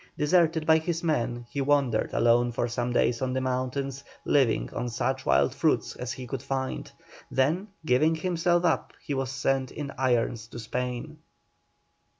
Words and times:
Deserted 0.17 0.65
by 0.65 0.79
his 0.79 1.03
men 1.03 1.45
he 1.51 1.61
wandered 1.61 2.11
alone 2.11 2.51
for 2.51 2.67
some 2.67 2.91
days 2.91 3.21
on 3.21 3.33
the 3.33 3.39
mountains, 3.39 4.03
living 4.25 4.67
on 4.73 4.89
such 4.89 5.27
wild 5.27 5.53
fruits 5.53 5.95
as 5.95 6.11
he 6.13 6.25
could 6.25 6.41
find, 6.41 6.91
then 7.29 7.67
giving 7.85 8.15
himself 8.15 8.65
up 8.65 8.93
he 8.99 9.13
was 9.13 9.29
sent 9.31 9.69
in 9.69 9.91
irons 9.99 10.47
to 10.47 10.57
Spain. 10.57 11.19